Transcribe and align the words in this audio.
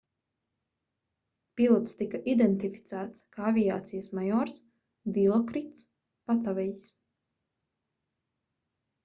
pilots 1.59 1.93
tika 1.99 2.19
identificēts 2.33 3.25
kā 3.35 3.43
aviācijas 3.51 4.09
majors 4.21 4.57
dilokrits 5.19 5.85
patavejs 6.33 6.89